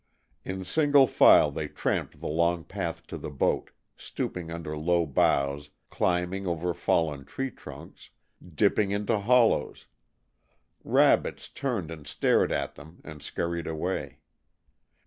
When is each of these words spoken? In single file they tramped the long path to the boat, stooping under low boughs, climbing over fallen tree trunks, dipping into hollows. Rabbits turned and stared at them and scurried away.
In 0.43 0.63
single 0.63 1.05
file 1.05 1.51
they 1.51 1.67
tramped 1.67 2.19
the 2.21 2.27
long 2.27 2.63
path 2.63 3.05
to 3.05 3.19
the 3.19 3.29
boat, 3.29 3.69
stooping 3.95 4.49
under 4.49 4.75
low 4.75 5.05
boughs, 5.05 5.69
climbing 5.91 6.47
over 6.47 6.73
fallen 6.73 7.23
tree 7.23 7.51
trunks, 7.51 8.09
dipping 8.55 8.89
into 8.89 9.19
hollows. 9.19 9.85
Rabbits 10.83 11.49
turned 11.49 11.91
and 11.91 12.07
stared 12.07 12.51
at 12.51 12.73
them 12.73 13.01
and 13.03 13.21
scurried 13.21 13.67
away. 13.67 14.17